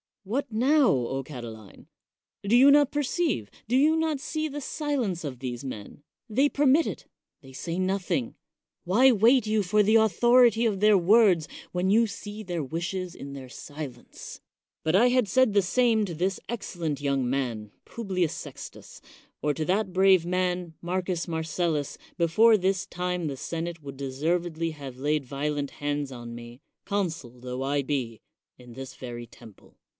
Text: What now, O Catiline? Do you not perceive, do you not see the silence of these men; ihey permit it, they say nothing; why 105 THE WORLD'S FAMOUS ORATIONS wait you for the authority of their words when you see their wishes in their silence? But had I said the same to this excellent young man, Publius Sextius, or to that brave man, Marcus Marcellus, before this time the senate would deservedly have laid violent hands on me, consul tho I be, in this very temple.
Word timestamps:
What 0.23 0.51
now, 0.51 0.87
O 0.89 1.23
Catiline? 1.23 1.87
Do 2.47 2.55
you 2.55 2.69
not 2.69 2.91
perceive, 2.91 3.49
do 3.67 3.75
you 3.75 3.95
not 3.95 4.19
see 4.19 4.47
the 4.47 4.61
silence 4.61 5.23
of 5.23 5.39
these 5.39 5.63
men; 5.63 6.03
ihey 6.31 6.51
permit 6.53 6.85
it, 6.85 7.05
they 7.41 7.53
say 7.53 7.77
nothing; 7.79 8.35
why 8.83 9.11
105 9.11 9.21
THE 9.21 9.27
WORLD'S 9.27 9.43
FAMOUS 9.43 9.43
ORATIONS 9.43 9.45
wait 9.45 9.51
you 9.51 9.63
for 9.63 9.83
the 9.83 10.03
authority 10.03 10.65
of 10.67 10.79
their 10.79 10.97
words 10.97 11.47
when 11.71 11.89
you 11.91 12.07
see 12.07 12.43
their 12.43 12.63
wishes 12.63 13.15
in 13.15 13.33
their 13.33 13.49
silence? 13.49 14.41
But 14.83 14.95
had 14.95 15.03
I 15.23 15.27
said 15.27 15.53
the 15.53 15.61
same 15.63 16.05
to 16.05 16.15
this 16.15 16.39
excellent 16.49 16.99
young 17.01 17.27
man, 17.27 17.71
Publius 17.85 18.33
Sextius, 18.33 19.01
or 19.41 19.55
to 19.55 19.65
that 19.65 19.93
brave 19.93 20.25
man, 20.25 20.73
Marcus 20.81 21.27
Marcellus, 21.27 21.97
before 22.17 22.57
this 22.57 22.85
time 22.87 23.25
the 23.27 23.37
senate 23.37 23.81
would 23.83 23.97
deservedly 23.97 24.71
have 24.71 24.97
laid 24.97 25.25
violent 25.25 25.71
hands 25.71 26.11
on 26.11 26.33
me, 26.35 26.61
consul 26.85 27.39
tho 27.39 27.61
I 27.63 27.81
be, 27.83 28.21
in 28.57 28.73
this 28.73 28.95
very 28.95 29.25
temple. 29.27 29.77